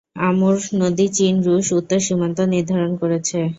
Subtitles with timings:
[0.21, 3.39] আমুর নদী চীন-রুশ উত্তর সীমান্ত নির্ধারণ করেছে।